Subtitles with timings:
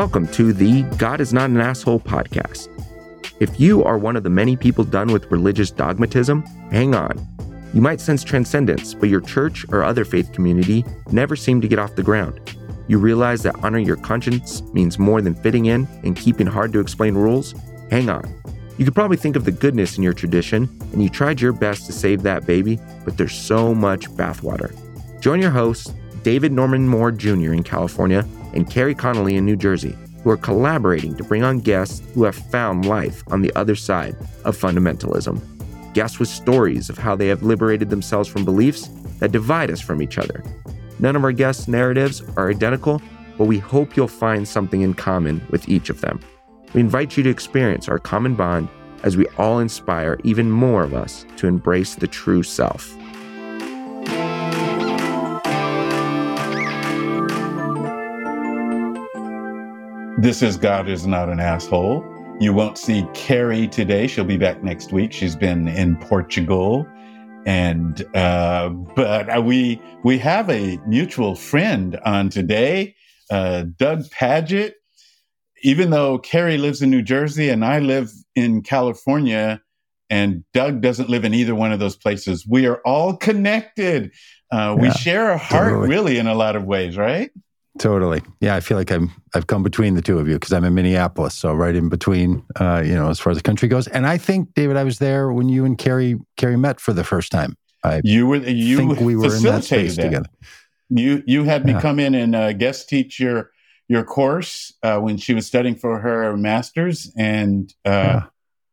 [0.00, 2.70] welcome to the God is Not an Asshole podcast.
[3.38, 6.40] If you are one of the many people done with religious dogmatism,
[6.70, 7.28] hang on.
[7.74, 11.78] You might sense transcendence, but your church or other faith community never seem to get
[11.78, 12.40] off the ground.
[12.88, 16.80] You realize that honoring your conscience means more than fitting in and keeping hard to
[16.80, 17.54] explain rules?
[17.90, 18.24] Hang on.
[18.78, 21.84] You could probably think of the goodness in your tradition, and you tried your best
[21.84, 24.74] to save that baby, but there's so much bathwater.
[25.20, 27.52] Join your hosts, David Norman Moore Jr.
[27.52, 32.02] in California and Kerry Connelly in New Jersey, who are collaborating to bring on guests
[32.14, 35.40] who have found life on the other side of fundamentalism.
[35.94, 40.02] Guests with stories of how they have liberated themselves from beliefs that divide us from
[40.02, 40.44] each other.
[40.98, 43.00] None of our guests' narratives are identical,
[43.38, 46.20] but we hope you'll find something in common with each of them.
[46.74, 48.68] We invite you to experience our common bond
[49.02, 52.94] as we all inspire even more of us to embrace the true self.
[60.20, 62.04] This is God is not an asshole.
[62.40, 64.06] You won't see Kerry today.
[64.06, 65.14] She'll be back next week.
[65.14, 66.86] She's been in Portugal.
[67.46, 72.96] And, uh, but we, we have a mutual friend on today,
[73.30, 74.74] uh, Doug Pagitt.
[75.62, 79.62] Even though Kerry lives in New Jersey and I live in California,
[80.10, 84.12] and Doug doesn't live in either one of those places, we are all connected.
[84.52, 85.88] Uh, yeah, we share a heart, totally.
[85.88, 87.30] really, in a lot of ways, right?
[87.78, 88.20] Totally.
[88.40, 90.74] Yeah, I feel like I'm I've come between the two of you because I'm in
[90.74, 93.86] Minneapolis, so right in between, uh, you know, as far as the country goes.
[93.86, 97.04] And I think, David, I was there when you and Kerry Kerry met for the
[97.04, 97.56] first time.
[97.84, 100.02] I you were you think we were in that space that.
[100.02, 100.28] together.
[100.88, 101.80] You you had me yeah.
[101.80, 103.50] come in and uh, guest teach your
[103.88, 108.22] your course uh, when she was studying for her master's, and uh, yeah.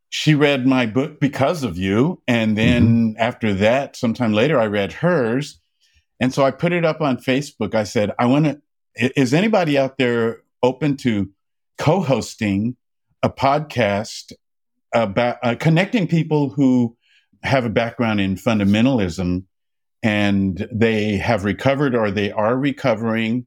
[0.10, 2.22] she read my book because of you.
[2.28, 3.22] And then mm-hmm.
[3.22, 5.60] after that, sometime later, I read hers.
[6.20, 7.76] And so I put it up on Facebook.
[7.76, 8.60] I said, I want to
[8.98, 11.30] is anybody out there open to
[11.78, 12.76] co-hosting
[13.24, 14.34] a podcast
[14.94, 16.96] about uh, connecting people who
[17.44, 19.44] have a background in fundamentalism
[20.04, 23.46] and they have recovered or they are recovering?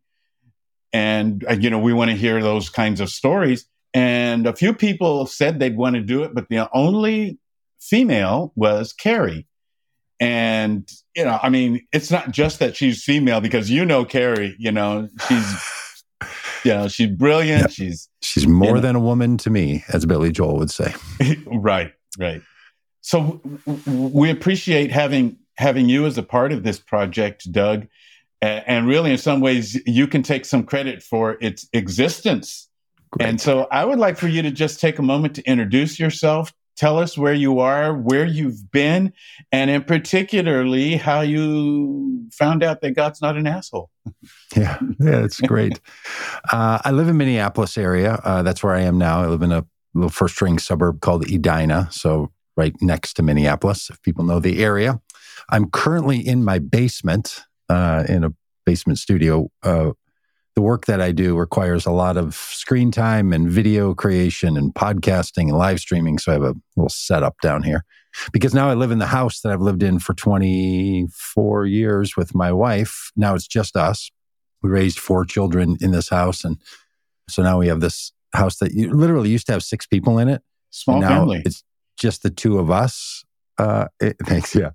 [0.93, 3.67] And uh, you know we want to hear those kinds of stories.
[3.93, 7.38] And a few people said they'd want to do it but the only
[7.81, 9.47] female was Kerry
[10.20, 10.86] and,
[11.16, 14.70] you know, I mean, it's not just that she's female because you know Kerry, you
[14.70, 16.04] know, she's
[16.64, 17.62] you know, she's brilliant.
[17.62, 17.70] Yep.
[17.70, 18.81] She's she's more you know.
[18.81, 20.94] than a woman to me, as Billy Joel would say.
[21.47, 22.42] right, right.
[23.00, 23.41] So
[23.86, 27.87] we appreciate having having you as a part of this project, Doug.
[28.42, 32.69] And really, in some ways, you can take some credit for its existence.
[33.10, 33.28] Great.
[33.28, 36.50] And so I would like for you to just take a moment to introduce yourself,
[36.81, 39.13] tell us where you are, where you've been,
[39.53, 43.91] and in particularly how you found out that God's not an asshole.
[44.57, 45.79] yeah, yeah, it's great.
[46.51, 48.15] uh, I live in Minneapolis area.
[48.25, 49.21] Uh, that's where I am now.
[49.21, 53.91] I live in a little first ring suburb called Edina, so right next to Minneapolis.
[53.91, 55.03] If people know the area,
[55.51, 58.33] I'm currently in my basement uh, in a
[58.65, 59.91] basement studio uh,
[60.55, 64.75] the work that I do requires a lot of screen time and video creation and
[64.75, 66.19] podcasting and live streaming.
[66.19, 67.84] So I have a little setup down here
[68.33, 72.34] because now I live in the house that I've lived in for 24 years with
[72.34, 73.12] my wife.
[73.16, 74.11] Now it's just us.
[74.62, 76.44] We raised four children in this house.
[76.44, 76.59] And
[77.28, 80.28] so now we have this house that you literally used to have six people in
[80.28, 80.43] it.
[80.71, 81.43] Small family.
[81.44, 81.65] It's
[81.97, 83.25] just the two of us.
[83.56, 84.55] Uh, it, thanks.
[84.55, 84.71] Yeah.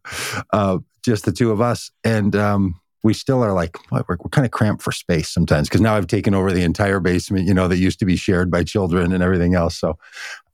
[0.52, 1.92] Uh, just the two of us.
[2.04, 5.80] And, um, we still are like we're, we're kind of cramped for space sometimes because
[5.80, 8.64] now I've taken over the entire basement, you know, that used to be shared by
[8.64, 9.78] children and everything else.
[9.78, 10.00] So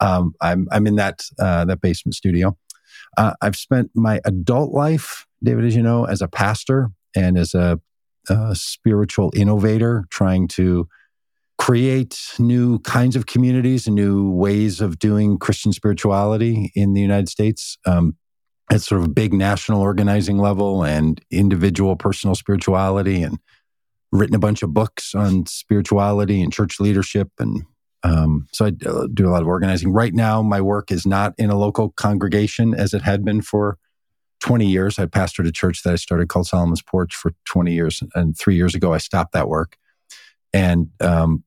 [0.02, 2.58] um, I'm I'm in that uh, that basement studio.
[3.18, 7.54] Uh, I've spent my adult life, David, as you know, as a pastor and as
[7.54, 7.80] a,
[8.30, 10.90] a spiritual innovator, trying to
[11.58, 17.30] create new kinds of communities and new ways of doing Christian spirituality in the United
[17.30, 17.78] States.
[17.86, 18.18] Um,
[18.72, 23.38] at sort of big national organizing level and individual personal spirituality and
[24.12, 27.64] written a bunch of books on spirituality and church leadership and
[28.04, 29.94] um, so I uh, do a lot of organizing.
[29.94, 33.78] Right now, my work is not in a local congregation as it had been for
[34.40, 34.98] 20 years.
[34.98, 38.56] I pastored a church that I started called Solomon's Porch for 20 years, and three
[38.56, 39.78] years ago I stopped that work.
[40.52, 41.44] And um,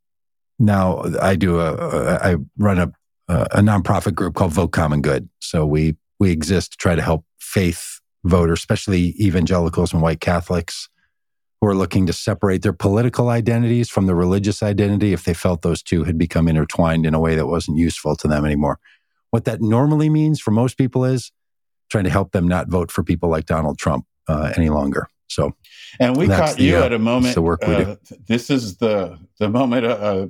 [0.61, 2.93] now I do a, a I run a
[3.26, 5.29] a nonprofit group called Vote Common Good.
[5.41, 10.88] So we we exist to try to help faith voters, especially evangelicals and white Catholics
[11.61, 15.62] who are looking to separate their political identities from the religious identity if they felt
[15.62, 18.78] those two had become intertwined in a way that wasn't useful to them anymore.
[19.31, 21.32] What that normally means for most people is
[21.90, 25.08] trying to help them not vote for people like Donald Trump uh, any longer.
[25.28, 25.52] So,
[25.99, 27.34] and we caught you uh, at a moment.
[27.34, 27.82] The work we do.
[27.82, 27.96] Uh,
[28.26, 29.87] this is the the moment.
[29.87, 30.26] Uh,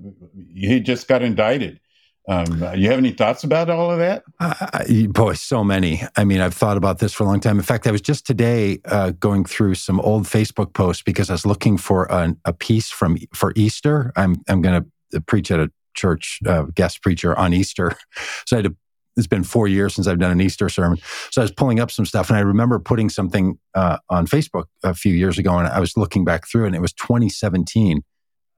[0.55, 1.81] he just got indicted.
[2.27, 4.25] Um, you have any thoughts about all of that?
[4.41, 6.03] Uh, boy, so many.
[6.17, 7.59] I mean, I've thought about this for a long time.
[7.59, 11.35] In fact, I was just today uh, going through some old Facebook posts because I
[11.35, 14.13] was looking for an, a piece from for Easter.
[14.17, 17.93] I'm I'm going to preach at a church uh, guest preacher on Easter,
[18.47, 18.77] so I had to.
[19.17, 20.99] It's been four years since I've done an Easter sermon,
[21.31, 24.65] so I was pulling up some stuff, and I remember putting something uh, on Facebook
[24.83, 28.03] a few years ago, and I was looking back through, and it was 2017,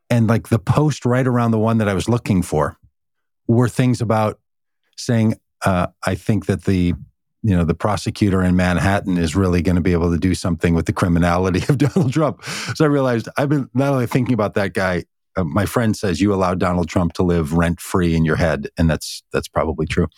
[0.08, 2.78] and like the post right around the one that I was looking for
[3.48, 4.40] were things about
[4.96, 5.34] saying,
[5.64, 6.94] uh, I think that the
[7.42, 10.74] you know the prosecutor in Manhattan is really going to be able to do something
[10.74, 12.44] with the criminality of Donald Trump.
[12.74, 15.04] So I realized I've been not only thinking about that guy.
[15.36, 18.68] Uh, my friend says you allowed Donald Trump to live rent free in your head,
[18.76, 20.08] and that's that's probably true.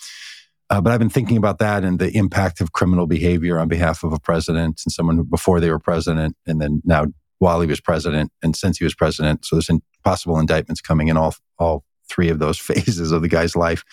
[0.70, 4.04] Uh, but I've been thinking about that and the impact of criminal behavior on behalf
[4.04, 7.06] of a president and someone before they were president, and then now
[7.38, 9.44] while he was president and since he was president.
[9.44, 13.28] So there's in, possible indictments coming in all all three of those phases of the
[13.28, 13.84] guy's life.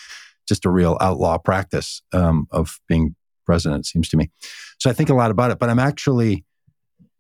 [0.48, 3.16] Just a real outlaw practice um, of being
[3.46, 4.30] president, seems to me.
[4.80, 6.46] So I think a lot about it, but I'm actually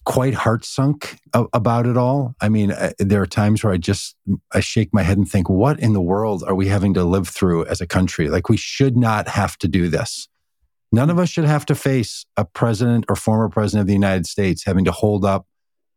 [0.06, 2.36] quite heart sunk about it all.
[2.40, 4.16] I mean, uh, there are times where I just
[4.54, 7.28] I shake my head and think, what in the world are we having to live
[7.28, 8.30] through as a country?
[8.30, 10.28] Like we should not have to do this.
[10.92, 14.28] None of us should have to face a president or former president of the United
[14.28, 15.48] States having to hold up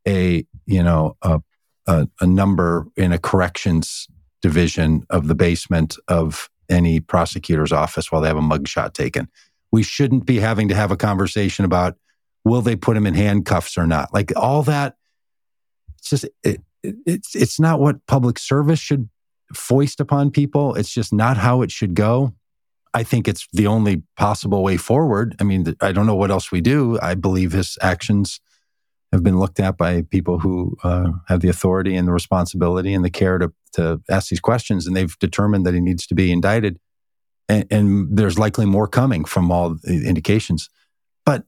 [0.06, 1.40] a you know a,
[1.86, 4.08] a, a number in a corrections
[4.42, 9.28] division of the basement of any prosecutor's office while they have a mugshot taken.
[9.72, 11.96] We shouldn't be having to have a conversation about
[12.44, 14.12] will they put him in handcuffs or not.
[14.12, 14.96] Like all that,
[15.98, 19.08] it's just it, it, it's it's not what public service should
[19.54, 20.74] foist upon people.
[20.74, 22.34] It's just not how it should go.
[22.94, 25.36] I think it's the only possible way forward.
[25.40, 26.98] I mean, I don't know what else we do.
[27.02, 28.40] I believe his actions
[29.12, 33.04] have been looked at by people who uh, have the authority and the responsibility and
[33.04, 34.86] the care to, to ask these questions.
[34.86, 36.78] And they've determined that he needs to be indicted.
[37.48, 40.68] And, and there's likely more coming from all the indications.
[41.24, 41.44] But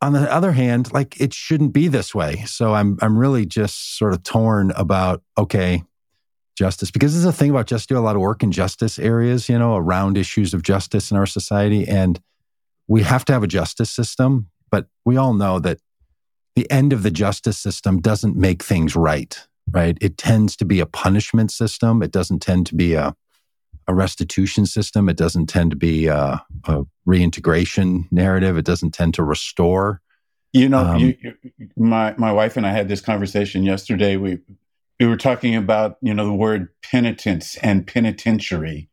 [0.00, 2.44] on the other hand, like it shouldn't be this way.
[2.46, 5.82] So I'm, I'm really just sort of torn about, okay,
[6.56, 9.48] justice, because there's a thing about just do a lot of work in justice areas,
[9.48, 11.88] you know, around issues of justice in our society.
[11.88, 12.20] And
[12.86, 15.78] we have to have a justice system, but we all know that
[16.56, 19.98] the end of the justice system doesn't make things right, right?
[20.00, 22.02] It tends to be a punishment system.
[22.02, 23.14] It doesn't tend to be a,
[23.88, 25.08] a restitution system.
[25.08, 28.56] It doesn't tend to be a, a reintegration narrative.
[28.56, 30.00] It doesn't tend to restore.
[30.52, 34.16] You know, um, you, you, my my wife and I had this conversation yesterday.
[34.16, 34.38] We
[35.00, 38.88] we were talking about you know the word penitence and penitentiary,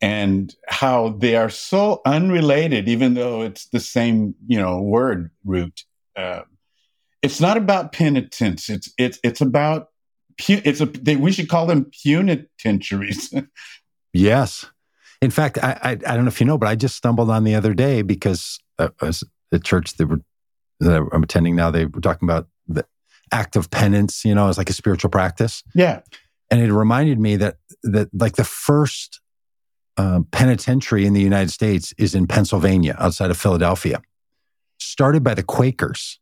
[0.00, 5.84] and how they are so unrelated, even though it's the same you know word root.
[6.14, 6.42] Uh,
[7.22, 8.68] it's not about penitence.
[8.68, 9.88] It's it's it's about
[10.48, 13.34] it's a they, we should call them penitentiaries.
[14.12, 14.66] yes,
[15.20, 17.44] in fact, I, I, I don't know if you know, but I just stumbled on
[17.44, 18.88] the other day because uh,
[19.50, 20.20] the church that, were,
[20.80, 22.86] that I'm attending now, they were talking about the
[23.32, 24.24] act of penance.
[24.24, 25.62] You know, as like a spiritual practice.
[25.74, 26.00] Yeah,
[26.50, 29.20] and it reminded me that that like the first
[29.96, 34.00] uh, penitentiary in the United States is in Pennsylvania, outside of Philadelphia,
[34.78, 36.18] started by the Quakers.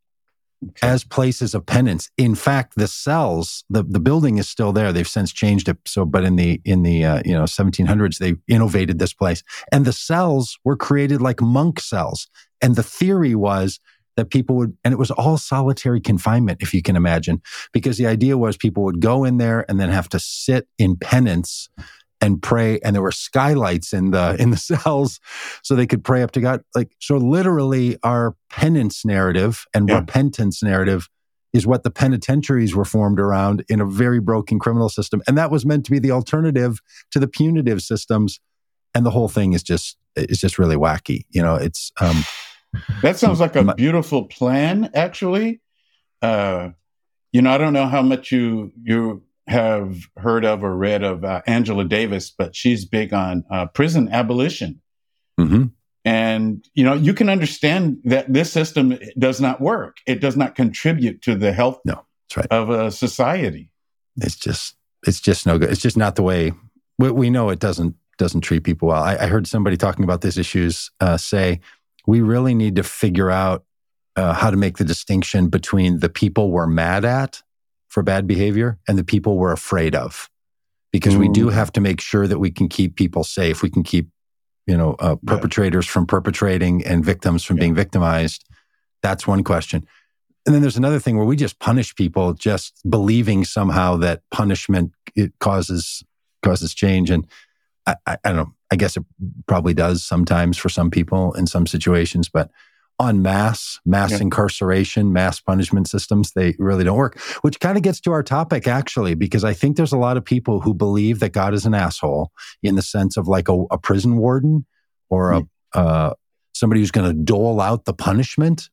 [0.82, 2.10] As places of penance.
[2.16, 4.92] In fact, the cells, the, the building is still there.
[4.92, 5.78] They've since changed it.
[5.86, 9.84] So, but in the in the uh, you know 1700s, they innovated this place, and
[9.84, 12.28] the cells were created like monk cells.
[12.60, 13.78] And the theory was
[14.16, 17.40] that people would, and it was all solitary confinement, if you can imagine,
[17.72, 20.96] because the idea was people would go in there and then have to sit in
[20.96, 21.68] penance
[22.20, 25.20] and pray and there were skylights in the in the cells
[25.62, 26.62] so they could pray up to god.
[26.74, 30.00] Like so literally our penance narrative and yeah.
[30.00, 31.08] repentance narrative
[31.52, 35.22] is what the penitentiaries were formed around in a very broken criminal system.
[35.26, 38.38] And that was meant to be the alternative to the punitive systems.
[38.94, 42.24] And the whole thing is just is just really wacky you know it's um
[43.02, 45.60] that sounds like a beautiful plan actually.
[46.20, 46.70] Uh
[47.32, 51.24] you know i don't know how much you you have heard of or read of
[51.24, 54.80] uh, Angela Davis, but she's big on uh, prison abolition.
[55.40, 55.64] Mm-hmm.
[56.04, 59.98] And you know, you can understand that this system does not work.
[60.06, 62.04] It does not contribute to the health no,
[62.36, 62.46] right.
[62.50, 63.70] of a society.
[64.16, 64.76] It's just,
[65.06, 65.70] it's just no good.
[65.70, 66.52] It's just not the way
[66.98, 67.50] we, we know.
[67.50, 69.02] It doesn't doesn't treat people well.
[69.02, 71.60] I, I heard somebody talking about these issues uh, say
[72.06, 73.64] we really need to figure out
[74.16, 77.42] uh, how to make the distinction between the people we're mad at
[77.88, 80.28] for bad behavior and the people we're afraid of.
[80.90, 81.52] Because we do mm.
[81.52, 83.62] have to make sure that we can keep people safe.
[83.62, 84.08] We can keep,
[84.66, 85.92] you know, uh, perpetrators yeah.
[85.92, 87.62] from perpetrating and victims from yeah.
[87.62, 88.46] being victimized.
[89.02, 89.86] That's one question.
[90.46, 94.92] and then there's another thing where we just punish people, just believing somehow that punishment
[95.14, 96.02] it causes
[96.42, 97.10] causes change.
[97.10, 97.26] And
[97.86, 98.54] I, I, I don't know.
[98.70, 99.04] I guess it
[99.46, 102.50] probably does sometimes for some people in some situations, but
[102.98, 104.18] on mass, mass yeah.
[104.22, 107.18] incarceration, mass punishment systems, they really don't work.
[107.42, 110.24] Which kind of gets to our topic, actually, because I think there's a lot of
[110.24, 113.78] people who believe that God is an asshole in the sense of like a, a
[113.78, 114.66] prison warden
[115.10, 115.48] or a, mm.
[115.74, 116.14] uh,
[116.54, 118.68] somebody who's going to dole out the punishment.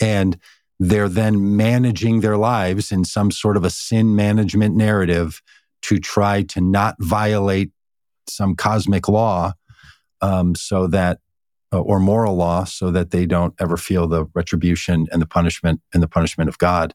[0.00, 0.38] And
[0.78, 5.42] they're then managing their lives in some sort of a sin management narrative
[5.82, 7.70] to try to not violate
[8.28, 9.52] some cosmic law
[10.20, 11.18] um, so that
[11.80, 16.02] or moral law so that they don't ever feel the retribution and the punishment and
[16.02, 16.94] the punishment of God.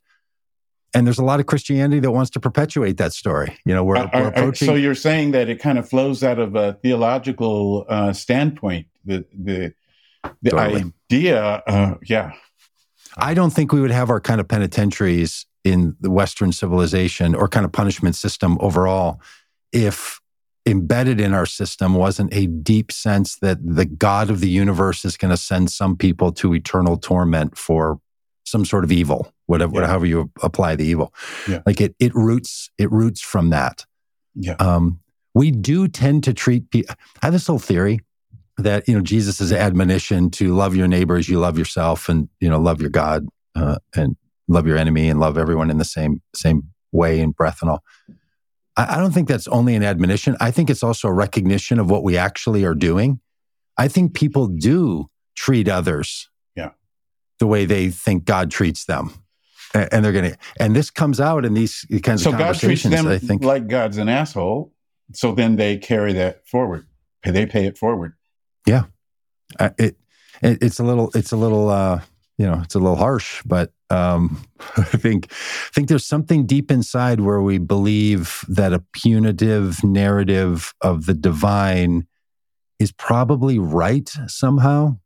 [0.94, 3.58] And there's a lot of Christianity that wants to perpetuate that story.
[3.66, 4.66] You know, we're, are, we're approaching.
[4.66, 8.88] so you're saying that it kind of flows out of a theological uh, standpoint.
[9.06, 9.74] The the
[10.42, 10.94] the totally.
[11.12, 12.34] idea, uh, yeah.
[13.18, 17.48] I don't think we would have our kind of penitentiaries in the Western civilization or
[17.48, 19.22] kind of punishment system overall
[19.72, 20.19] if
[20.70, 25.18] embedded in our system wasn't a deep sense that the God of the universe is
[25.18, 28.00] going to send some people to eternal torment for
[28.46, 29.88] some sort of evil, whatever, yeah.
[29.88, 31.14] however you apply the evil.
[31.48, 31.62] Yeah.
[31.66, 33.86] Like it, it roots, it roots from that.
[34.36, 34.56] Yeah.
[34.60, 35.00] Um,
[35.34, 36.96] we do tend to treat people.
[37.22, 38.00] I have this whole theory
[38.58, 42.60] that you know Jesus' admonition to love your neighbors, you love yourself, and you know
[42.60, 44.16] love your God uh, and
[44.48, 47.84] love your enemy and love everyone in the same same way and breath and all.
[48.80, 50.38] I, I don't think that's only an admonition.
[50.40, 53.20] I think it's also a recognition of what we actually are doing.
[53.78, 56.72] I think people do treat others yeah.
[57.40, 59.14] the way they think God treats them.
[59.74, 62.84] And, they're going to, and this comes out in these kinds so of conversations.
[62.84, 64.74] God treats them I think like God's an asshole.
[65.14, 66.88] So then they carry that forward.
[67.24, 68.14] They pay it forward.
[68.66, 68.86] Yeah,
[69.60, 69.98] uh, it,
[70.42, 72.02] it, it's a little it's a little uh,
[72.40, 74.42] you know it's a little harsh, but um,
[74.78, 80.74] I think I think there's something deep inside where we believe that a punitive narrative
[80.82, 82.08] of the divine
[82.80, 84.98] is probably right somehow.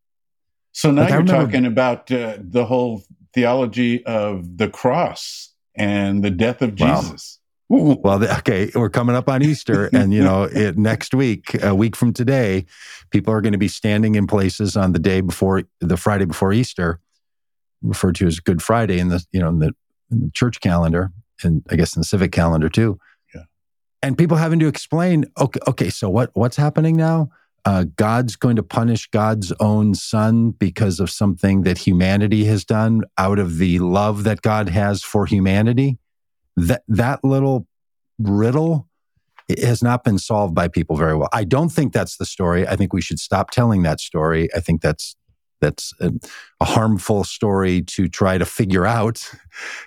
[0.74, 6.24] So now like you're remember, talking about uh, the whole theology of the cross and
[6.24, 7.40] the death of Jesus.
[7.70, 11.96] Well, okay, we're coming up on Easter, and you know, it, next week, a week
[11.96, 12.66] from today,
[13.10, 16.54] people are going to be standing in places on the day before the Friday before
[16.54, 17.00] Easter,
[17.84, 19.72] referred to as Good Friday in the you know in the,
[20.12, 21.12] in the church calendar,
[21.44, 22.98] and I guess in the civic calendar too.
[23.34, 23.44] Yeah.
[24.02, 27.30] And people having to explain, okay, okay, so what what's happening now?
[27.66, 33.04] Uh, God's going to punish God's own son because of something that humanity has done
[33.18, 35.98] out of the love that God has for humanity
[36.56, 37.68] that that little
[38.20, 38.88] riddle
[39.62, 41.30] has not been solved by people very well.
[41.34, 42.68] I don't think that's the story.
[42.68, 44.50] I think we should stop telling that story.
[44.56, 45.16] I think that's
[45.64, 46.12] that's a,
[46.60, 49.30] a harmful story to try to figure out.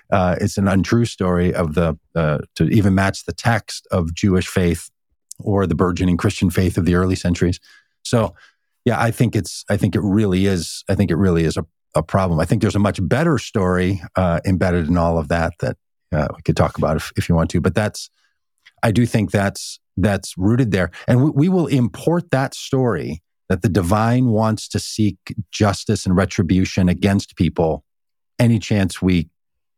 [0.09, 4.47] Uh, it's an untrue story of the uh, to even match the text of Jewish
[4.47, 4.89] faith
[5.39, 7.59] or the burgeoning Christian faith of the early centuries.
[8.03, 8.33] So,
[8.85, 9.65] yeah, I think it's.
[9.69, 10.85] I think it really is.
[10.87, 11.65] I think it really is a,
[11.95, 12.39] a problem.
[12.39, 15.75] I think there's a much better story uh, embedded in all of that that
[16.11, 18.09] uh, we could talk about if, if you want to, but that's,
[18.83, 20.91] I do think that's, that's rooted there.
[21.07, 25.17] And we, we will import that story that the divine wants to seek
[25.51, 27.83] justice and retribution against people.
[28.39, 29.29] Any chance we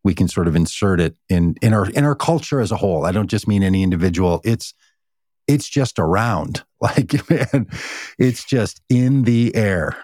[0.04, 3.06] we can sort of insert it in in our in our culture as a whole.
[3.06, 4.42] I don't just mean any individual.
[4.44, 4.74] It's
[5.48, 6.64] it's just around.
[6.82, 7.68] Like man
[8.18, 9.98] it's just in the air.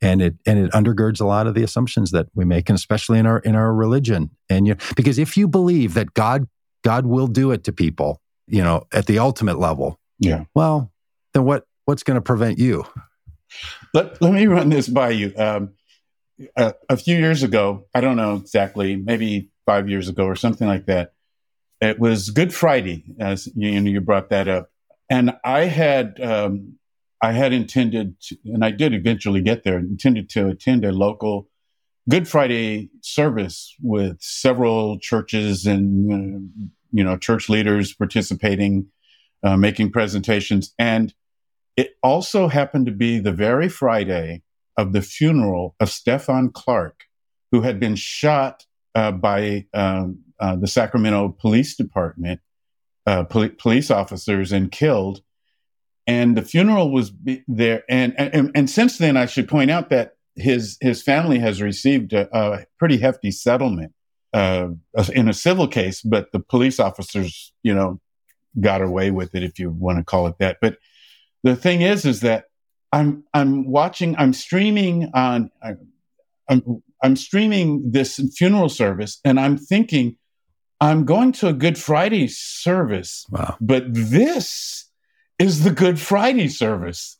[0.00, 3.18] And it and it undergirds a lot of the assumptions that we make and especially
[3.18, 4.30] in our in our religion.
[4.48, 6.48] And you because if you believe that god
[6.82, 10.44] god will do it to people you know at the ultimate level yeah.
[10.54, 10.92] well
[11.32, 12.84] then what what's going to prevent you?
[13.94, 15.32] Let, let me run this by you.
[15.36, 15.74] Um,
[16.56, 20.66] a, a few years ago i don't know exactly maybe five years ago or something
[20.66, 21.12] like that
[21.82, 24.70] it was good friday as you, you brought that up.
[25.10, 26.78] And i had um,
[27.22, 31.48] I had intended, to, and I did eventually get there, intended to attend a local
[32.08, 38.86] Good Friday service with several churches and, uh, you know, church leaders participating,
[39.42, 40.74] uh, making presentations.
[40.78, 41.12] And
[41.76, 44.42] it also happened to be the very Friday
[44.76, 47.04] of the funeral of Stephon Clark,
[47.52, 52.40] who had been shot uh, by um, uh, the Sacramento Police Department,
[53.06, 55.22] uh, pol- police officers, and killed
[56.10, 57.12] and the funeral was
[57.46, 57.84] there.
[57.88, 62.12] And, and, and since then, I should point out that his his family has received
[62.12, 63.92] a, a pretty hefty settlement
[64.32, 64.70] uh,
[65.12, 68.00] in a civil case, but the police officers, you know,
[68.58, 70.58] got away with it, if you want to call it that.
[70.60, 70.78] But
[71.42, 72.44] the thing is, is that
[72.92, 75.50] I'm I'm watching, I'm streaming on
[76.48, 80.16] I'm, I'm streaming this funeral service and I'm thinking,
[80.80, 83.56] I'm going to a Good Friday service, wow.
[83.60, 84.90] but this
[85.38, 87.18] is the Good Friday service.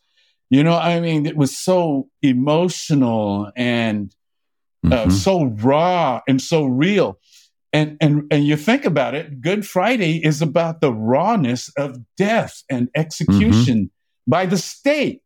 [0.49, 4.13] You know, I mean, it was so emotional and
[4.85, 5.11] uh, mm-hmm.
[5.11, 7.19] so raw and so real.
[7.73, 12.65] And, and and you think about it, Good Friday is about the rawness of death
[12.69, 14.00] and execution mm-hmm.
[14.27, 15.23] By the state.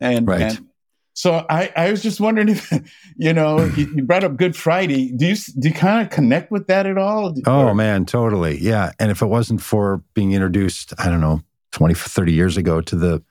[0.00, 0.42] And, right.
[0.42, 0.66] and
[1.14, 2.70] so I, I was just wondering if,
[3.16, 5.12] you know, you, brought up Good Friday.
[5.12, 7.34] Do you do you kind of connect with that at all?
[7.46, 7.74] Oh or?
[7.74, 8.58] man, totally.
[8.58, 8.92] Yeah.
[8.98, 11.40] And if it wasn't for being introduced, I don't know,
[11.72, 13.22] 20, 30 years ago to the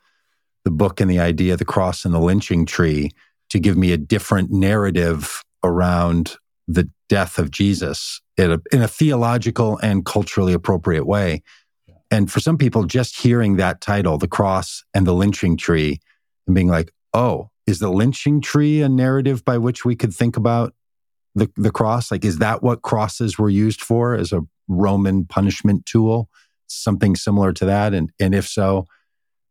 [0.63, 3.12] the book and the idea, the cross and the lynching tree,
[3.50, 8.88] to give me a different narrative around the death of Jesus in a, in a
[8.88, 11.43] theological and culturally appropriate way.
[12.13, 16.00] And for some people, just hearing that title, the cross and the lynching tree,
[16.46, 20.38] and being like, oh, is the lynching tree a narrative by which we could think
[20.38, 20.75] about
[21.34, 22.12] the, the cross?
[22.12, 26.29] Like, is that what crosses were used for as a Roman punishment tool?
[26.67, 27.96] Something similar to that?
[27.96, 28.86] And, and if so,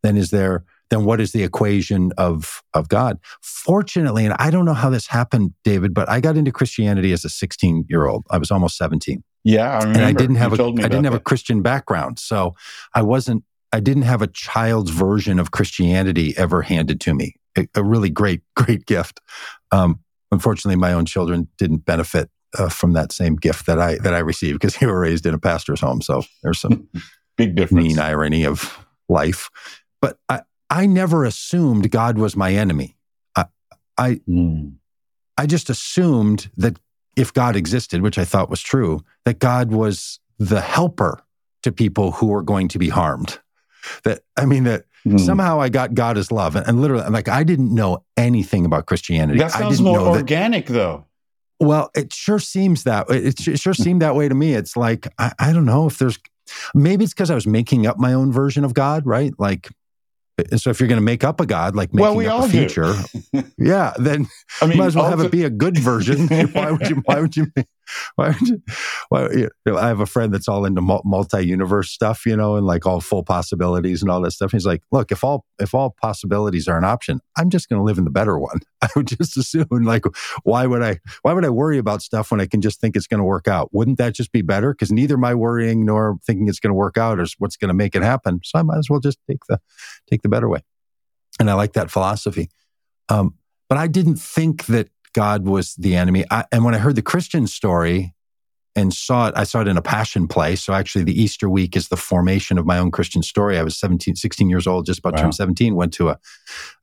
[0.04, 3.18] then is there, then what is the equation of, of God?
[3.40, 7.24] Fortunately, and I don't know how this happened, David, but I got into Christianity as
[7.24, 8.24] a 16 year old.
[8.30, 9.24] I was almost 17.
[9.44, 9.78] Yeah.
[9.78, 11.20] I and I didn't have a, I didn't have that.
[11.20, 12.18] a Christian background.
[12.18, 12.54] So
[12.94, 17.68] I wasn't, I didn't have a child's version of Christianity ever handed to me a,
[17.74, 19.20] a really great, great gift.
[19.70, 24.14] Um, unfortunately, my own children didn't benefit uh, from that same gift that I that
[24.14, 26.02] I received because they were raised in a pastor's home.
[26.02, 26.88] So there's some
[27.36, 29.50] big difference, mean irony of life.
[30.00, 32.96] But I I never assumed God was my enemy.
[33.36, 33.46] I
[33.96, 34.74] I, mm.
[35.36, 36.78] I just assumed that
[37.16, 41.22] if God existed, which I thought was true, that God was the helper
[41.62, 43.38] to people who were going to be harmed.
[44.04, 45.18] That I mean that Mm.
[45.18, 46.54] Somehow I got God as love.
[46.54, 49.38] And, and, literally, like, I didn't know anything about Christianity.
[49.38, 51.06] That sounds more organic, that, though.
[51.58, 54.54] Well, it sure seems that it, it sure seemed that way to me.
[54.54, 56.18] It's like, I, I don't know if there's,
[56.74, 59.32] maybe it's because I was making up my own version of God, right?
[59.38, 59.70] Like,
[60.56, 62.48] so if you're going to make up a god, like making well, we up a
[62.48, 62.94] future,
[63.58, 64.26] yeah, then
[64.60, 66.28] I mean, you might as well have it be a good version.
[66.52, 67.02] why would you?
[67.04, 67.46] Why would you?
[68.16, 68.62] Why you?
[69.08, 72.66] Why, you know, I have a friend that's all into multi-universe stuff, you know, and
[72.66, 74.52] like all full possibilities and all that stuff.
[74.52, 77.84] He's like, look, if all if all possibilities are an option, I'm just going to
[77.84, 78.60] live in the better one.
[78.82, 80.04] I would just assume, like,
[80.44, 81.00] why would I?
[81.22, 83.48] Why would I worry about stuff when I can just think it's going to work
[83.48, 83.70] out?
[83.72, 84.72] Wouldn't that just be better?
[84.72, 87.74] Because neither my worrying nor thinking it's going to work out is what's going to
[87.74, 88.40] make it happen.
[88.44, 89.60] So I might as well just take the
[90.08, 90.62] take the better way.
[91.40, 92.50] And I like that philosophy.
[93.08, 93.34] Um,
[93.68, 96.24] but I didn't think that God was the enemy.
[96.30, 98.14] I, and when I heard the Christian story
[98.74, 100.56] and saw it, I saw it in a passion play.
[100.56, 103.58] So actually, the Easter week is the formation of my own Christian story.
[103.58, 105.22] I was 17, 16 years old, just about wow.
[105.22, 106.18] turned 17, went to a,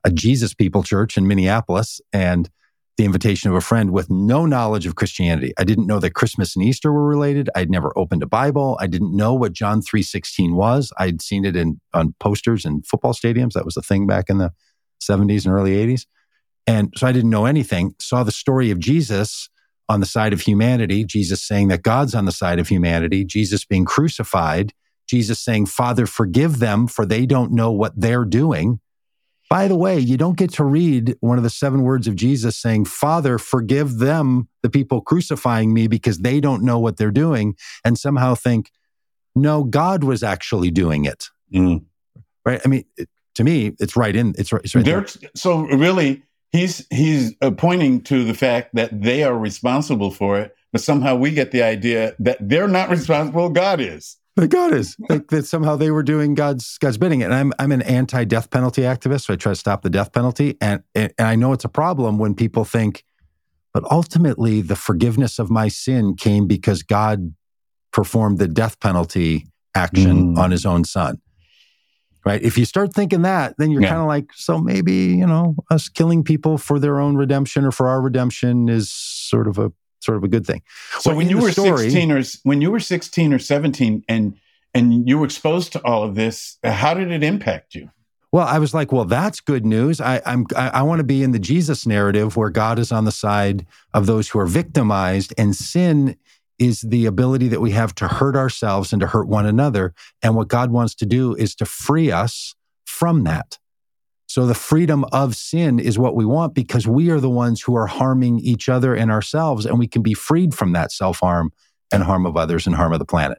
[0.04, 2.48] a Jesus People church in Minneapolis and
[2.96, 5.54] the invitation of a friend with no knowledge of Christianity.
[5.58, 7.48] I didn't know that Christmas and Easter were related.
[7.54, 8.76] I'd never opened a Bible.
[8.78, 10.92] I didn't know what John 3:16 was.
[10.98, 13.54] I'd seen it in on posters in football stadiums.
[13.54, 14.52] That was a thing back in the
[15.00, 16.04] 70s and early 80s.
[16.70, 17.94] And so I didn't know anything.
[17.98, 19.48] Saw the story of Jesus
[19.88, 23.64] on the side of humanity, Jesus saying that God's on the side of humanity, Jesus
[23.64, 24.72] being crucified,
[25.08, 28.78] Jesus saying, "Father, forgive them for they don't know what they're doing."
[29.48, 32.56] By the way, you don't get to read one of the seven words of Jesus
[32.56, 37.56] saying, Father, forgive them, the people crucifying me, because they don't know what they're doing,
[37.84, 38.70] and somehow think,
[39.34, 41.30] no, God was actually doing it.
[41.52, 41.84] Mm.
[42.46, 42.60] Right?
[42.64, 45.04] I mean, it, to me, it's right in, it's right, it's right there.
[45.34, 46.22] So really,
[46.52, 51.30] he's he's pointing to the fact that they are responsible for it, but somehow we
[51.30, 55.76] get the idea that they're not responsible, God is that God is like that somehow
[55.76, 57.22] they were doing God's God's bidding.
[57.22, 60.56] And I'm I'm an anti-death penalty activist, so I try to stop the death penalty.
[60.60, 63.04] And and I know it's a problem when people think,
[63.72, 67.34] but ultimately the forgiveness of my sin came because God
[67.92, 70.38] performed the death penalty action mm.
[70.38, 71.20] on his own son.
[72.24, 72.42] Right.
[72.42, 73.88] If you start thinking that, then you're yeah.
[73.88, 77.72] kind of like, so maybe, you know, us killing people for their own redemption or
[77.72, 80.62] for our redemption is sort of a sort of a good thing.
[80.98, 84.36] So well, when you were story, 16 or when you were 16 or 17 and
[84.72, 87.90] and you were exposed to all of this, how did it impact you?
[88.32, 90.00] Well, I was like, well, that's good news.
[90.00, 93.04] I, I'm I, I want to be in the Jesus narrative where God is on
[93.04, 96.16] the side of those who are victimized, and sin
[96.60, 99.94] is the ability that we have to hurt ourselves and to hurt one another.
[100.22, 103.58] And what God wants to do is to free us from that.
[104.26, 107.74] So the freedom of sin is what we want because we are the ones who
[107.74, 111.50] are harming each other and ourselves, and we can be freed from that self harm
[111.92, 113.38] and harm of others and harm of the planet.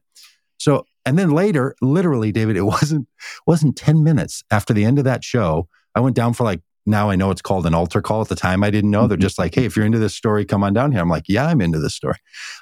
[0.57, 3.07] So, and then later, literally, David, it wasn't
[3.47, 5.69] wasn't ten minutes after the end of that show.
[5.95, 8.21] I went down for like now I know it's called an altar call.
[8.21, 9.07] At the time, I didn't know.
[9.07, 9.21] They're mm-hmm.
[9.21, 11.01] just like, hey, if you're into this story, come on down here.
[11.01, 12.17] I'm like, yeah, I'm into this story.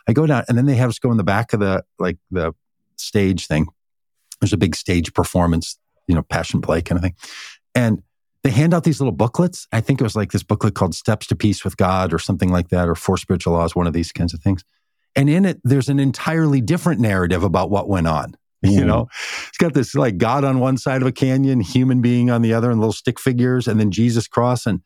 [0.07, 2.17] I go down, and then they have us go in the back of the like
[2.31, 2.53] the
[2.97, 3.67] stage thing.
[4.41, 5.77] There's a big stage performance,
[6.07, 7.15] you know, passion play kind of thing,
[7.75, 8.03] and
[8.43, 9.67] they hand out these little booklets.
[9.71, 12.49] I think it was like this booklet called Steps to Peace with God or something
[12.49, 14.63] like that, or Four Spiritual Laws, one of these kinds of things.
[15.15, 18.35] And in it, there's an entirely different narrative about what went on.
[18.63, 18.87] You mm-hmm.
[18.87, 19.07] know,
[19.47, 22.53] it's got this like God on one side of a canyon, human being on the
[22.53, 24.65] other, and little stick figures, and then Jesus cross.
[24.65, 24.81] And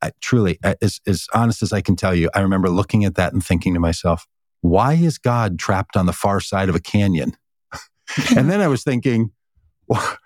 [0.00, 3.32] I, truly, as, as honest as I can tell you, I remember looking at that
[3.32, 4.28] and thinking to myself,
[4.60, 7.36] why is God trapped on the far side of a canyon?
[8.36, 9.32] and then I was thinking,
[9.88, 10.16] well,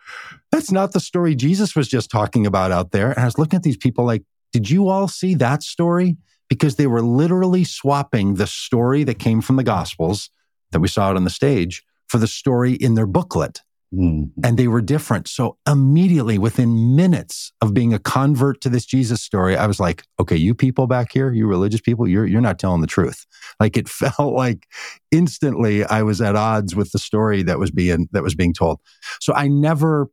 [0.52, 3.12] that's not the story Jesus was just talking about out there.
[3.12, 6.18] And I was looking at these people like, did you all see that story?
[6.50, 10.30] Because they were literally swapping the story that came from the Gospels
[10.72, 13.62] that we saw it on the stage for the story in their booklet.
[13.94, 14.30] Mm.
[14.44, 15.28] And they were different.
[15.28, 20.04] So immediately within minutes of being a convert to this Jesus story, I was like,
[20.20, 23.24] okay, you people back here, you religious people, you're, you're not telling the truth.
[23.60, 24.68] Like it felt like
[25.10, 28.78] instantly I was at odds with the story that was being, that was being told.
[29.20, 30.08] So I never,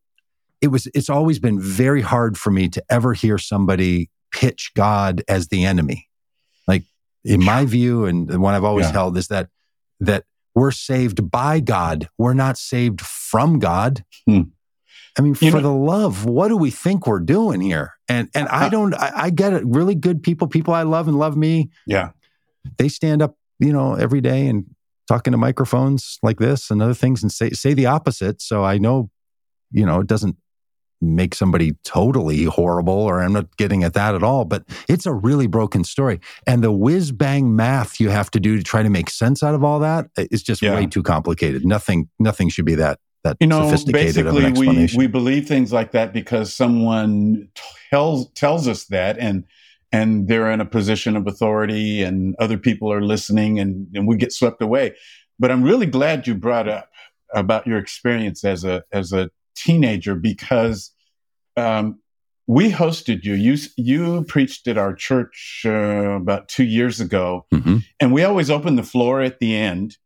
[0.62, 5.22] it was, it's always been very hard for me to ever hear somebody pitch God
[5.28, 6.08] as the enemy.
[6.68, 6.86] Like
[7.24, 8.94] in my view, and the one I've always yeah.
[8.94, 9.50] held is that,
[10.00, 10.24] that
[10.56, 12.10] we're saved by God.
[12.18, 14.04] We're not saved from God.
[14.26, 14.41] Hmm.
[15.18, 17.94] I mean, you for know, the love, what do we think we're doing here?
[18.10, 19.63] And and I don't, I, I, get it.
[19.65, 21.70] Really good people, people I love and love me.
[21.88, 22.10] Yeah,
[22.78, 24.65] they stand up, you know, every day and
[25.08, 28.41] talking to microphones like this and other things and say say the opposite.
[28.41, 29.10] So I know,
[29.72, 30.36] you know, it doesn't
[31.13, 35.13] make somebody totally horrible or I'm not getting at that at all, but it's a
[35.13, 36.20] really broken story.
[36.48, 39.54] And the whiz bang math you have to do to try to make sense out
[39.54, 40.76] of all that is just yeah.
[40.76, 41.65] way too complicated.
[41.65, 46.13] Nothing, nothing should be that, that you know, basically we, we believe things like that
[46.13, 47.50] because someone
[47.89, 49.44] tells, tells us that and,
[49.91, 54.18] and they're in a position of authority and other people are listening and, and we
[54.18, 54.96] get swept away.
[55.39, 56.89] But I'm really glad you brought up
[57.34, 60.91] about your experience as a, as a teenager because
[61.58, 62.00] um,
[62.48, 63.34] we hosted you.
[63.34, 67.78] You you preached at our church uh, about two years ago, mm-hmm.
[68.00, 69.98] and we always open the floor at the end.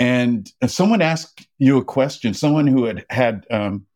[0.00, 2.34] And someone asked you a question.
[2.34, 3.86] Someone who had had um,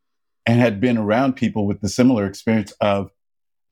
[0.47, 3.11] and had been around people with the similar experience of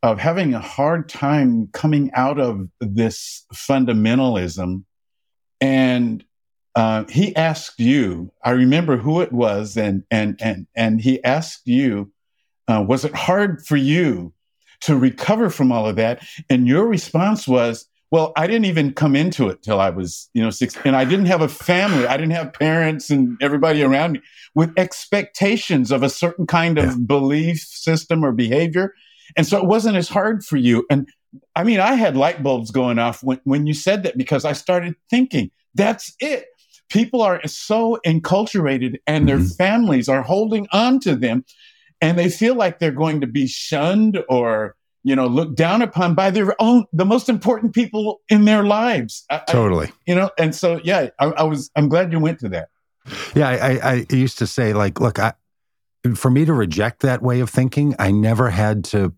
[0.02, 4.84] of having a hard time coming out of this fundamentalism,
[5.60, 6.24] and
[6.74, 8.32] uh, he asked you.
[8.42, 12.12] I remember who it was, and and and and he asked you
[12.68, 14.32] uh, was it hard for you
[14.82, 16.26] to recover from all of that?
[16.50, 20.42] And your response was, well, I didn't even come into it till I was, you
[20.42, 22.06] know, six, and I didn't have a family.
[22.06, 24.20] I didn't have parents and everybody around me
[24.54, 26.96] with expectations of a certain kind of yeah.
[27.04, 28.94] belief system or behavior.
[29.36, 30.86] And so it wasn't as hard for you.
[30.88, 31.08] And
[31.54, 34.52] I mean, I had light bulbs going off when, when you said that because I
[34.52, 36.46] started thinking, that's it.
[36.88, 39.48] People are so enculturated and their mm-hmm.
[39.48, 41.44] families are holding on to them
[42.00, 46.14] and they feel like they're going to be shunned or you know looked down upon
[46.14, 49.24] by their own the most important people in their lives.
[49.30, 49.88] I, totally.
[49.88, 52.68] I, you know and so yeah I, I, was i'm glad you went to that.
[53.34, 55.34] Yeah I, I used to say like look i
[56.14, 59.14] for me to reject that way of thinking i never had to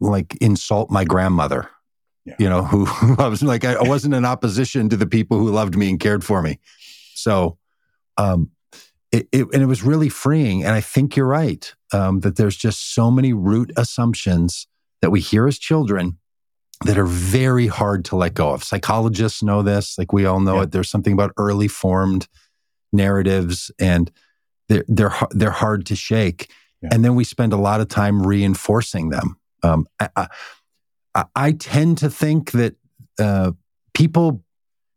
[0.00, 1.68] like insult my grandmother
[2.24, 2.34] yeah.
[2.38, 5.76] you know who, who loves like I wasn't in opposition to the people who loved
[5.76, 6.60] me and cared for me.
[7.14, 7.58] So
[8.16, 8.50] um
[9.12, 10.64] it, it, and it was really freeing.
[10.64, 14.66] And I think you're right um, that there's just so many root assumptions
[15.02, 16.18] that we hear as children
[16.84, 18.64] that are very hard to let go of.
[18.64, 20.62] Psychologists know this, like we all know yeah.
[20.62, 20.72] it.
[20.72, 22.26] There's something about early formed
[22.92, 24.10] narratives, and
[24.68, 26.50] they're they're they're hard to shake.
[26.80, 26.88] Yeah.
[26.92, 29.36] And then we spend a lot of time reinforcing them.
[29.62, 30.26] Um, I,
[31.14, 32.74] I, I, tend to think that
[33.20, 33.52] uh,
[33.94, 34.42] people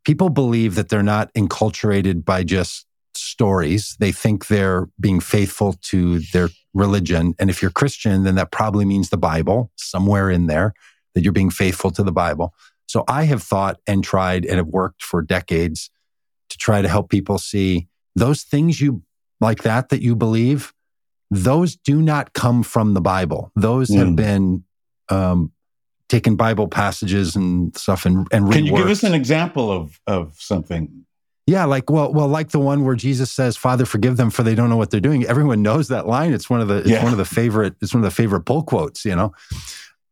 [0.04, 2.88] people believe that they're not enculturated by just
[3.26, 3.96] stories.
[4.00, 7.36] They think they're being faithful to their religion.
[7.40, 10.74] And if you're Christian, then that probably means the Bible somewhere in there
[11.14, 12.54] that you're being faithful to the Bible.
[12.88, 15.90] So I have thought and tried and have worked for decades
[16.50, 19.02] to try to help people see those things you
[19.42, 20.74] like that that you believe,
[21.32, 23.52] those do not come from the Bible.
[23.56, 23.98] Those mm.
[23.98, 24.16] have hmm.
[24.16, 24.64] been
[25.10, 25.52] um,
[26.10, 30.36] taken Bible passages and stuff and, and Can you give us an example of of
[30.40, 31.05] something?
[31.48, 34.56] Yeah, like well, well, like the one where Jesus says, "Father, forgive them, for they
[34.56, 36.34] don't know what they're doing." Everyone knows that line.
[36.34, 37.04] It's one of the it's yeah.
[37.04, 37.76] one of the favorite.
[37.82, 39.32] It's one of the favorite pull quotes, you know.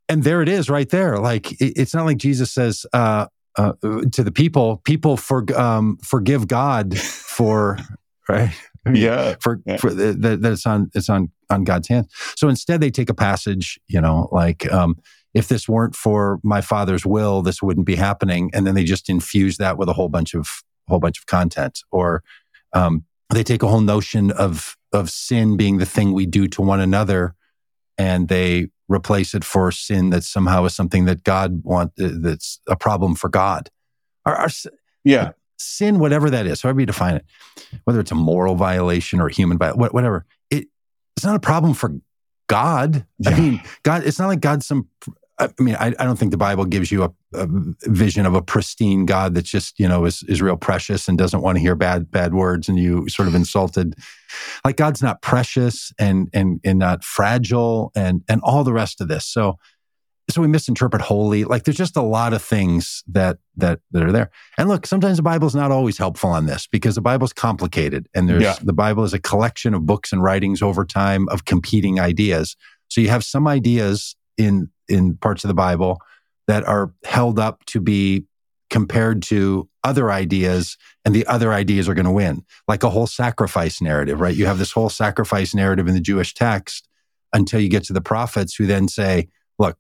[0.08, 1.18] And there it is, right there.
[1.18, 3.74] Like it, it's not like Jesus says uh, uh,
[4.12, 7.80] to the people, "People for um, forgive God for
[8.30, 8.54] right."
[8.94, 9.78] yeah, for, yeah.
[9.78, 12.08] for that it's on it's on on God's hands.
[12.36, 14.98] So instead, they take a passage, you know, like um,
[15.34, 19.10] if this weren't for my Father's will, this wouldn't be happening, and then they just
[19.10, 22.24] infuse that with a whole bunch of whole bunch of content, or
[22.74, 26.62] um, they take a whole notion of of sin being the thing we do to
[26.62, 27.36] one another,
[27.98, 32.60] and they replace it for sin that somehow is something that God want uh, that's
[32.68, 33.70] a problem for God.
[34.26, 34.50] Our, our,
[35.04, 37.26] yeah, sin, whatever that is, however you define it,
[37.86, 40.68] whether it's a moral violation or a human violation, whatever, it,
[41.16, 41.94] it's not a problem for
[42.48, 43.06] God.
[43.20, 43.32] Yeah.
[43.32, 44.88] I mean, God, it's not like God's some
[45.40, 47.48] I mean, I, I, don't think the Bible gives you a, a,
[47.86, 51.42] vision of a pristine God that's just, you know, is, is real precious and doesn't
[51.42, 53.96] want to hear bad, bad words and you sort of insulted.
[54.64, 59.08] Like God's not precious and, and, and not fragile and, and all the rest of
[59.08, 59.26] this.
[59.26, 59.58] So,
[60.30, 61.46] so we misinterpret holy.
[61.46, 64.30] Like there's just a lot of things that, that, that are there.
[64.60, 68.30] And look, sometimes the Bible's not always helpful on this because the Bible's complicated and
[68.30, 68.56] there's, yeah.
[68.62, 72.56] the Bible is a collection of books and writings over time of competing ideas.
[72.88, 76.00] So you have some ideas in in parts of the Bible
[76.48, 78.26] that are held up to be
[78.70, 82.44] compared to other ideas and the other ideas are going to win.
[82.68, 84.36] Like a whole sacrifice narrative right?
[84.36, 86.88] You have this whole sacrifice narrative in the jewish text
[87.34, 89.28] until you get to the prophets who then say
[89.60, 89.78] look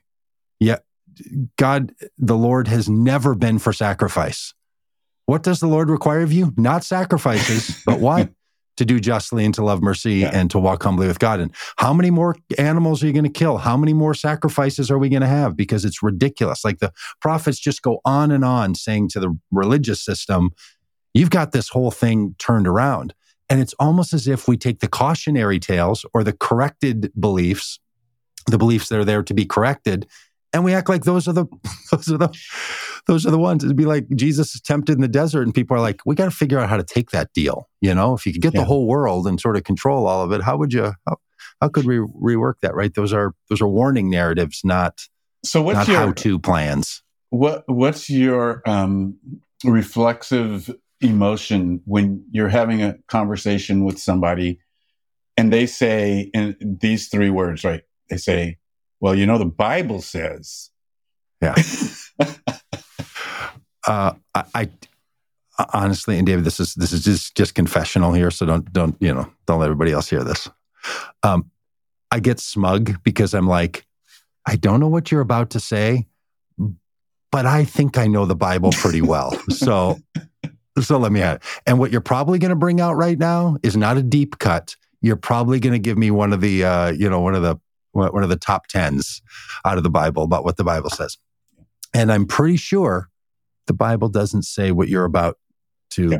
[0.60, 0.78] yeah
[1.58, 4.54] god the lord has never been for sacrifice.
[5.26, 6.54] What does the lord require of you?
[6.58, 8.30] Not sacrifices but what
[8.78, 10.32] to do justly and to love mercy yeah.
[10.34, 11.40] and to walk humbly with God.
[11.40, 13.58] And how many more animals are you going to kill?
[13.58, 15.56] How many more sacrifices are we going to have?
[15.56, 16.66] Because it's ridiculous.
[16.66, 20.52] Like the prophets just go on and on saying to the religious system,
[21.14, 23.14] you've got this whole thing turned around.
[23.50, 27.80] And it's almost as if we take the cautionary tales or the corrected beliefs,
[28.48, 30.08] the beliefs that are there to be corrected,
[30.54, 31.46] and we act like those are the
[31.92, 32.30] those are the
[33.08, 33.64] those are the ones.
[33.64, 36.26] It'd be like Jesus is tempted in the desert, and people are like, "We got
[36.26, 38.62] to figure out how to take that deal." You know, if you could get yeah.
[38.62, 40.94] the whole world and sort of control all of it, how would you?
[41.08, 41.18] How,
[41.60, 42.76] how could we rework that?
[42.76, 42.94] Right?
[42.94, 45.02] Those are those are warning narratives, not
[45.44, 45.62] so.
[45.62, 47.02] What's not your how-to plans?
[47.30, 49.18] What What's your um,
[49.66, 54.60] reflexive emotion when you're having a conversation with somebody,
[55.36, 57.82] and they say in these three words, right?
[58.10, 58.58] They say,
[59.04, 60.70] "Well, you know, the Bible says."
[61.42, 61.56] Yeah.
[63.86, 64.70] uh, I, I,
[65.74, 69.14] honestly, and David, this is this is just just confessional here, so don't don't you
[69.14, 70.50] know don't let everybody else hear this.
[71.22, 71.52] Um,
[72.12, 73.86] I get smug because I'm like,
[74.46, 76.08] I don't know what you're about to say,
[77.30, 79.38] but I think I know the Bible pretty well.
[79.50, 80.00] so
[80.80, 81.44] so let me add.
[81.68, 84.78] And what you're probably going to bring out right now is not a deep cut.
[85.02, 87.60] You're probably going to give me one of the uh, you know one of the
[87.94, 89.22] one of the top tens
[89.66, 91.18] out of the Bible about what the Bible says.
[91.94, 93.10] And I'm pretty sure
[93.68, 95.38] the Bible doesn't say what you're about
[95.92, 96.18] to yeah.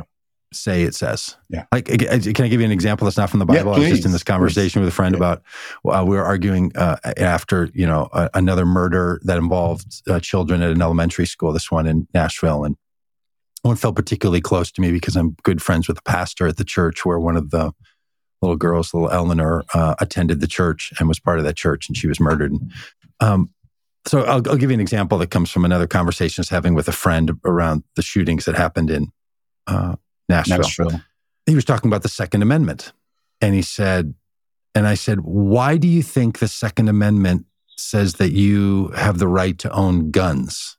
[0.52, 1.36] say it says.
[1.50, 1.66] Yeah.
[1.72, 3.72] Like, can I give you an example that's not from the Bible?
[3.72, 4.84] Yeah, I was just in this conversation please.
[4.86, 5.18] with a friend yeah.
[5.18, 5.42] about,
[5.84, 10.62] uh, we were arguing uh, after, you know, uh, another murder that involved uh, children
[10.62, 12.64] at an elementary school, this one in Nashville.
[12.64, 12.76] And
[13.62, 16.64] one felt particularly close to me because I'm good friends with the pastor at the
[16.64, 17.72] church where one of the
[18.44, 21.96] little girls, little Eleanor, uh, attended the church and was part of that church and
[21.96, 22.52] she was murdered.
[23.20, 23.50] Um,
[24.06, 26.74] so I'll, I'll, give you an example that comes from another conversation I was having
[26.74, 29.10] with a friend around the shootings that happened in
[29.66, 29.96] uh,
[30.28, 30.58] Nashville.
[30.58, 31.00] Nashville.
[31.46, 32.92] He was talking about the Second Amendment,
[33.40, 34.14] and he said,
[34.74, 39.28] and I said, why do you think the Second Amendment says that you have the
[39.28, 40.76] right to own guns?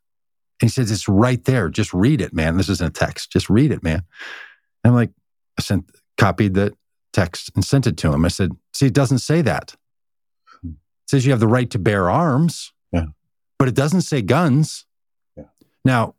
[0.62, 1.70] And he says, it's right there.
[1.70, 2.58] Just read it, man.
[2.58, 3.32] This isn't a text.
[3.32, 4.04] Just read it, man.
[4.84, 5.12] And I'm like,
[5.58, 6.74] I sent, copied the
[7.16, 8.26] text and sent it to him.
[8.26, 9.76] I said, see, it doesn't say that.
[10.64, 13.06] It says you have the right to bear arms yeah.
[13.60, 14.86] But it doesn't say guns.
[15.36, 15.46] Yeah.
[15.84, 16.16] Now,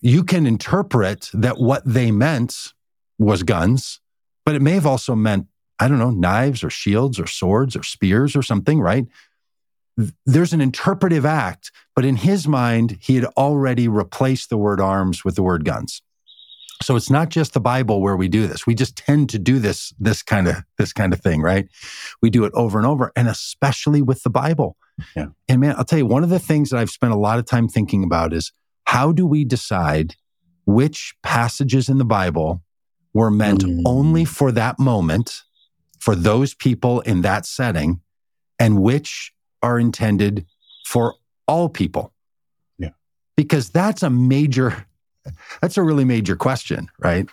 [0.00, 2.72] you can interpret that what they meant
[3.18, 4.00] was guns,
[4.44, 5.46] but it may have also meant,
[5.78, 9.06] I don't know, knives or shields or swords or spears or something, right?
[10.24, 15.24] There's an interpretive act, but in his mind, he had already replaced the word arms
[15.24, 16.02] with the word guns.
[16.82, 18.66] So it's not just the Bible where we do this.
[18.66, 21.68] We just tend to do this, this kind of, this kind of thing, right?
[22.22, 24.76] We do it over and over, and especially with the Bible.
[25.16, 25.26] Yeah.
[25.48, 27.46] And man, I'll tell you, one of the things that I've spent a lot of
[27.46, 28.52] time thinking about is
[28.84, 30.14] how do we decide
[30.66, 32.62] which passages in the Bible
[33.12, 33.82] were meant mm.
[33.84, 35.42] only for that moment,
[35.98, 38.00] for those people in that setting,
[38.58, 40.46] and which are intended
[40.86, 41.14] for
[41.46, 42.12] all people?
[42.78, 42.90] Yeah.
[43.36, 44.87] Because that's a major
[45.60, 47.28] that's a really major question, right?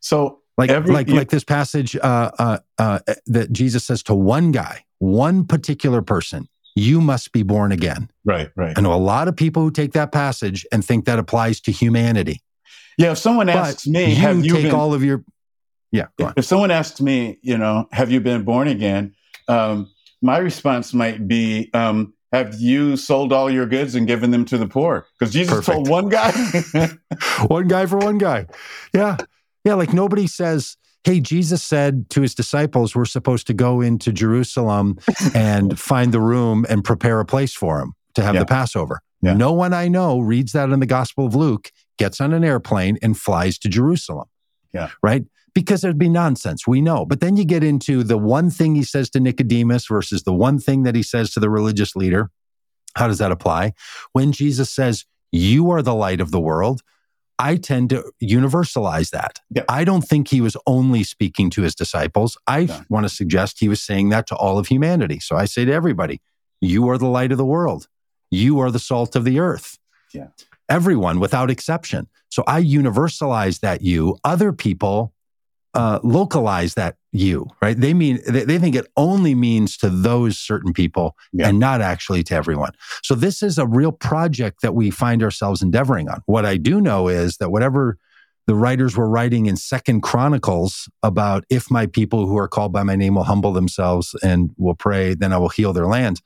[0.00, 4.14] So, like, every, like, you, like this passage uh, uh, uh, that Jesus says to
[4.14, 8.10] one guy, one particular person, you must be born again.
[8.24, 8.76] Right, right.
[8.76, 11.72] I know a lot of people who take that passage and think that applies to
[11.72, 12.42] humanity.
[12.98, 15.24] Yeah, if someone asks but me, have you take been, all of your
[15.90, 16.06] yeah?
[16.36, 19.14] If someone asks me, you know, have you been born again?
[19.48, 19.90] um,
[20.22, 24.58] my response might be, um, have you sold all your goods and given them to
[24.58, 25.06] the poor?
[25.18, 25.74] Because Jesus Perfect.
[25.74, 26.32] told one guy,
[27.46, 28.46] one guy for one guy.
[28.92, 29.16] Yeah.
[29.64, 29.74] Yeah.
[29.74, 34.98] Like nobody says, Hey, Jesus said to his disciples, we're supposed to go into Jerusalem
[35.34, 38.40] and find the room and prepare a place for him to have yeah.
[38.40, 39.00] the Passover.
[39.20, 39.34] Yeah.
[39.34, 42.98] No one I know reads that in the Gospel of Luke, gets on an airplane
[43.02, 44.28] and flies to Jerusalem.
[44.72, 44.90] Yeah.
[45.02, 45.24] Right?
[45.54, 46.66] Because there'd be nonsense.
[46.66, 47.06] We know.
[47.06, 50.58] But then you get into the one thing he says to Nicodemus versus the one
[50.58, 52.30] thing that he says to the religious leader.
[52.96, 53.72] How does that apply?
[54.12, 56.82] When Jesus says, You are the light of the world,
[57.38, 59.40] I tend to universalize that.
[59.50, 59.64] Yep.
[59.68, 62.38] I don't think he was only speaking to his disciples.
[62.46, 62.82] I yeah.
[62.88, 65.18] want to suggest he was saying that to all of humanity.
[65.20, 66.20] So I say to everybody,
[66.60, 67.88] you are the light of the world.
[68.30, 69.78] You are the salt of the earth.
[70.12, 70.28] Yeah.
[70.68, 72.08] Everyone without exception.
[72.30, 74.16] So I universalize that you.
[74.24, 75.13] Other people
[75.74, 77.78] uh, localize that you, right?
[77.78, 81.48] They mean, they, they, think it only means to those certain people yeah.
[81.48, 82.72] and not actually to everyone.
[83.02, 86.22] So this is a real project that we find ourselves endeavoring on.
[86.26, 87.98] What I do know is that whatever
[88.46, 92.82] the writers were writing in second chronicles about if my people who are called by
[92.82, 96.20] my name will humble themselves and will pray, then I will heal their land.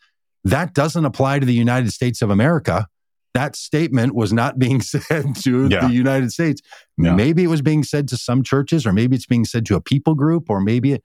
[0.44, 2.86] That doesn't apply to the United States of America
[3.38, 5.86] that statement was not being said to yeah.
[5.86, 6.60] the United States.
[6.96, 7.14] Yeah.
[7.14, 9.80] Maybe it was being said to some churches, or maybe it's being said to a
[9.80, 11.04] people group, or maybe it,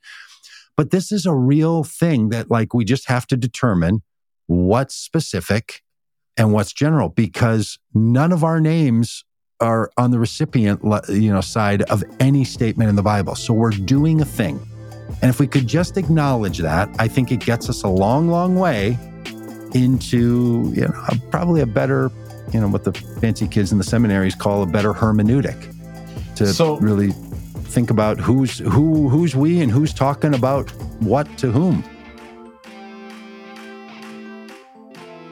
[0.76, 4.02] but this is a real thing that like we just have to determine
[4.48, 5.84] what's specific
[6.36, 9.24] and what's general because none of our names
[9.60, 13.36] are on the recipient you know side of any statement in the Bible.
[13.36, 14.60] So we're doing a thing.
[15.22, 18.56] And if we could just acknowledge that, I think it gets us a long, long
[18.56, 18.98] way
[19.74, 22.12] into you know probably a better
[22.54, 25.74] you know what the fancy kids in the seminaries call a better hermeneutic
[26.36, 27.12] to so, really
[27.74, 30.70] think about who's who who's we and who's talking about
[31.02, 31.84] what to whom.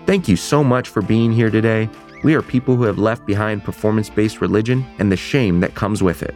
[0.06, 1.88] Thank you so much for being here today.
[2.24, 6.22] We are people who have left behind performance-based religion and the shame that comes with
[6.22, 6.36] it.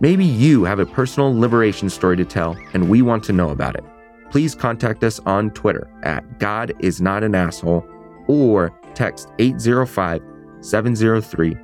[0.00, 3.74] Maybe you have a personal liberation story to tell and we want to know about
[3.74, 3.84] it.
[4.30, 7.86] Please contact us on Twitter at God is not an asshole
[8.28, 10.20] or text 805
[10.60, 11.56] 703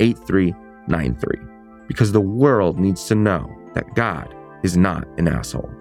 [0.00, 1.54] 8393
[1.88, 5.73] because the world needs to know that God is not an asshole.